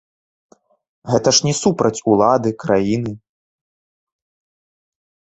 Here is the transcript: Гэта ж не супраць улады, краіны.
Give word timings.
Гэта 1.11 1.29
ж 1.39 1.47
не 1.47 1.51
супраць 1.63 2.01
улады, 2.13 2.49
краіны. 2.63 3.13